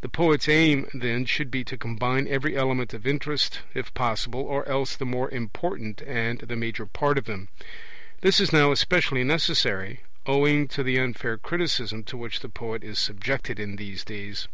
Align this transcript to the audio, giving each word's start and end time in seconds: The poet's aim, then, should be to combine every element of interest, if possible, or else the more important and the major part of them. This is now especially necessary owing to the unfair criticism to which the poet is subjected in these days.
The 0.00 0.08
poet's 0.08 0.48
aim, 0.48 0.88
then, 0.92 1.24
should 1.24 1.48
be 1.48 1.62
to 1.66 1.76
combine 1.76 2.26
every 2.26 2.56
element 2.56 2.92
of 2.94 3.06
interest, 3.06 3.60
if 3.74 3.94
possible, 3.94 4.40
or 4.40 4.68
else 4.68 4.96
the 4.96 5.06
more 5.06 5.30
important 5.30 6.02
and 6.04 6.40
the 6.40 6.56
major 6.56 6.84
part 6.84 7.16
of 7.16 7.26
them. 7.26 7.46
This 8.22 8.40
is 8.40 8.52
now 8.52 8.72
especially 8.72 9.22
necessary 9.22 10.00
owing 10.26 10.66
to 10.66 10.82
the 10.82 10.98
unfair 10.98 11.38
criticism 11.38 12.02
to 12.06 12.16
which 12.16 12.40
the 12.40 12.48
poet 12.48 12.82
is 12.82 12.98
subjected 12.98 13.60
in 13.60 13.76
these 13.76 14.02
days. 14.04 14.48